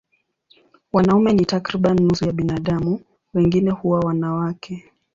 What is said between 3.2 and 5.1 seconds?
wengine huwa wanawake.